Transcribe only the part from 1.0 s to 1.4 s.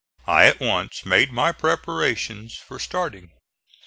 made